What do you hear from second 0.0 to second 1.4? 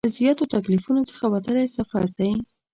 له زیاتو تکلیفونو څخه